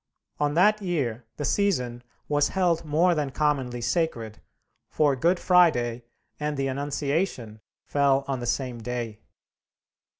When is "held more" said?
2.49-3.13